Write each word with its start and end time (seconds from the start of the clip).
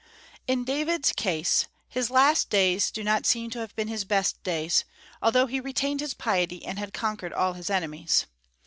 In 0.47 0.63
David's 0.63 1.11
case, 1.11 1.67
his 1.87 2.09
last 2.09 2.49
days 2.49 2.89
do 2.89 3.03
not 3.03 3.27
seem 3.27 3.51
to 3.51 3.59
have 3.59 3.75
been 3.75 3.87
his 3.87 4.03
best 4.03 4.41
days, 4.41 4.83
although 5.21 5.45
he 5.45 5.59
retained 5.59 5.99
his 5.99 6.15
piety 6.15 6.65
and 6.65 6.79
had 6.79 6.91
conquered 6.91 7.33
all 7.33 7.53
his 7.53 7.69
enemies. 7.69 8.25